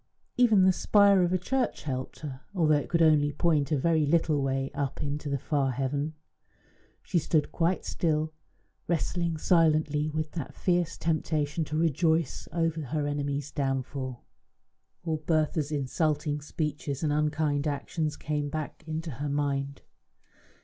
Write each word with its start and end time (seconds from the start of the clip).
Even 0.35 0.63
the 0.63 0.71
spire 0.71 1.21
of 1.21 1.31
a 1.31 1.37
church 1.37 1.83
helped 1.83 2.21
her, 2.21 2.41
although 2.55 2.73
it 2.73 2.89
could 2.89 3.03
only 3.03 3.31
point 3.31 3.71
a 3.71 3.77
very 3.77 4.03
little 4.07 4.41
way 4.41 4.71
up 4.73 5.03
into 5.03 5.29
the 5.29 5.37
far 5.37 5.69
heaven. 5.69 6.15
She 7.03 7.19
stood 7.19 7.51
quite 7.51 7.85
still, 7.85 8.33
wrestling 8.87 9.37
silently 9.37 10.09
with 10.09 10.31
that 10.31 10.55
fierce 10.55 10.97
temptation 10.97 11.63
to 11.65 11.77
rejoice 11.77 12.47
over 12.51 12.81
her 12.81 13.05
enemy's 13.05 13.51
downfall. 13.51 14.23
All 15.03 15.17
Bertha's 15.17 15.71
insulting 15.71 16.41
speeches 16.41 17.03
and 17.03 17.13
unkind 17.13 17.67
actions 17.67 18.17
came 18.17 18.49
back 18.49 18.83
into 18.87 19.11
her 19.11 19.29
mind. 19.29 19.83